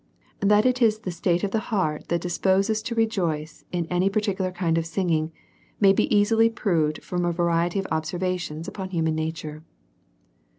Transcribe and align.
That 0.39 0.65
it 0.65 0.81
is 0.81 0.97
the 1.01 1.11
state 1.11 1.43
of 1.43 1.51
the 1.51 1.59
heart 1.69 2.07
that 2.07 2.21
disposes 2.21 2.77
us 2.77 2.81
to 2.87 2.95
rejoice 2.95 3.65
in 3.71 3.85
any 3.91 4.09
particular 4.09 4.49
kind 4.51 4.79
of 4.79 4.87
singing', 4.87 5.31
may 5.79 5.93
be 5.93 6.09
easily 6.11 6.49
proved 6.49 7.03
from 7.03 7.23
a 7.23 7.31
variety 7.31 7.77
of 7.77 7.85
observations 7.91 8.67
upon 8.67 8.89
human 8.89 9.13
nature. 9.13 9.61